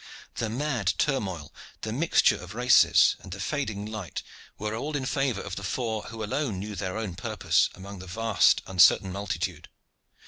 [0.37, 4.23] The mad turmoil, the mixture of races, and the fading light,
[4.57, 8.07] were all in favor of the four who alone knew their own purpose among the
[8.07, 9.69] vast uncertain multitude.